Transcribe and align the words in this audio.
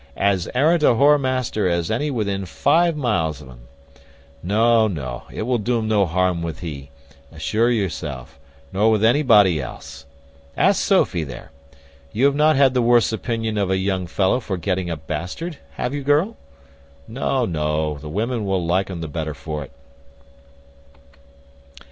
As 0.17 0.49
arrant 0.55 0.81
a 0.81 0.95
whore 0.95 1.19
master 1.21 1.69
as 1.69 1.91
any 1.91 2.09
within 2.09 2.47
five 2.47 2.95
miles 2.97 3.39
o'un. 3.39 3.67
No, 4.41 4.87
no. 4.87 5.25
It 5.31 5.43
will 5.43 5.59
do'n 5.59 5.87
no 5.87 6.07
harm 6.07 6.41
with 6.41 6.61
he, 6.61 6.89
assure 7.31 7.69
yourself; 7.69 8.39
nor 8.73 8.89
with 8.89 9.03
anybody 9.05 9.61
else. 9.61 10.07
Ask 10.57 10.81
Sophy 10.83 11.23
there 11.23 11.51
You 12.11 12.25
have 12.25 12.33
not 12.33 12.57
the 12.73 12.81
worse 12.81 13.13
opinion 13.13 13.59
of 13.59 13.69
a 13.69 13.77
young 13.77 14.07
fellow 14.07 14.39
for 14.39 14.57
getting 14.57 14.89
a 14.89 14.97
bastard, 14.97 15.59
have 15.73 15.93
you, 15.93 16.01
girl? 16.01 16.35
No, 17.07 17.45
no, 17.45 17.99
the 17.99 18.09
women 18.09 18.43
will 18.43 18.65
like 18.65 18.89
un 18.89 19.01
the 19.01 19.07
better 19.07 19.35
for't." 19.35 19.69